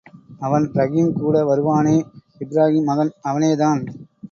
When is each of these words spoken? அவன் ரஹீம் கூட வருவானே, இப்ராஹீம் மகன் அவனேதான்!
அவன் 0.39 0.65
ரஹீம் 0.73 1.11
கூட 1.13 1.43
வருவானே, 1.43 1.95
இப்ராஹீம் 2.39 2.83
மகன் 2.83 3.13
அவனேதான்! 3.23 3.81